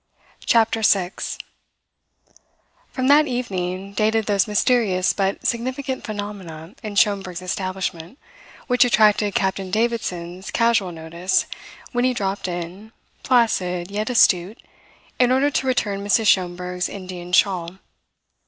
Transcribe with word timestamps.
CHAPTER 0.47 0.81
SIX 0.81 1.37
From 2.89 3.05
that 3.07 3.27
evening 3.27 3.93
dated 3.93 4.25
those 4.25 4.47
mysterious 4.47 5.13
but 5.13 5.45
significant 5.45 6.03
phenomena 6.03 6.73
in 6.81 6.95
Schomberg's 6.95 7.43
establishment 7.43 8.17
which 8.65 8.83
attracted 8.83 9.35
Captain 9.35 9.69
Davidson's 9.69 10.49
casual 10.49 10.91
notice 10.91 11.45
when 11.91 12.03
he 12.03 12.15
dropped 12.15 12.47
in, 12.47 12.93
placid 13.21 13.91
yet 13.91 14.09
astute, 14.09 14.63
in 15.19 15.31
order 15.31 15.51
to 15.51 15.67
return 15.67 16.03
Mrs. 16.03 16.25
Schomberg's 16.25 16.89
Indian 16.89 17.31
shawl. 17.31 17.75